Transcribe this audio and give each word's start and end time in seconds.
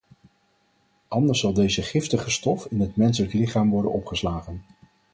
Anders 1.07 1.39
zal 1.39 1.53
deze 1.53 1.81
giftige 1.81 2.29
stof 2.29 2.65
in 2.65 2.79
het 2.81 2.95
menselijk 2.95 3.33
lichaam 3.33 3.69
worden 3.69 3.91
opgeslagen. 3.91 4.63